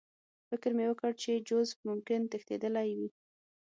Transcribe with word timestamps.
فکر 0.49 0.71
مې 0.77 0.85
وکړ 0.87 1.11
چې 1.21 1.31
جوزف 1.47 1.77
ممکن 1.89 2.19
تښتېدلی 2.31 2.89
وي 2.97 3.09